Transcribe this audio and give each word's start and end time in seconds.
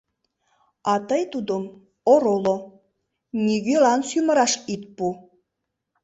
А 0.91 0.93
тый 1.07 1.23
тудым 1.33 1.63
ороло, 2.11 2.55
нигӧлан 3.45 4.01
сӱмыраш 4.09 4.53
ит 4.73 4.83
пу. 4.95 5.07